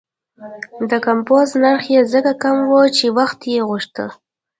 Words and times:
د 0.89 0.91
کمپوز 1.05 1.49
نرخ 1.63 1.83
یې 1.95 2.01
ځکه 2.13 2.31
کم 2.43 2.57
و 2.71 2.75
چې 2.97 3.05
وخت 3.17 3.39
یې 3.53 3.59
غوښته. 3.69 4.05